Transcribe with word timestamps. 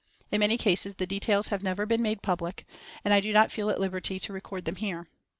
In 0.31 0.39
many 0.39 0.57
cases 0.57 0.95
the 0.95 1.05
details 1.05 1.49
have 1.49 1.61
never 1.61 1.85
been 1.85 2.01
made 2.01 2.23
public, 2.23 2.65
and 3.05 3.13
I 3.13 3.19
do 3.19 3.31
not 3.31 3.51
feel 3.51 3.69
at 3.69 3.79
liberty 3.79 4.19
to 4.21 4.33
record 4.33 4.65
them 4.65 4.77
here. 4.77 5.05